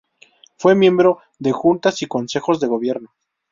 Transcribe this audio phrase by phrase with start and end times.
[0.57, 3.11] Fue miembro de juntas y consejos de gobierno.